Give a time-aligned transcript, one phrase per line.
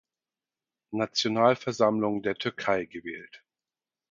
[0.95, 3.43] Nationalversammlung der Türkei gewählt.